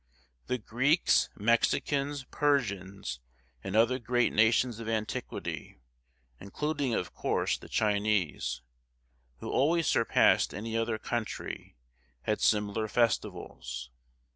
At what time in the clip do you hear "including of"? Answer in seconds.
6.39-7.13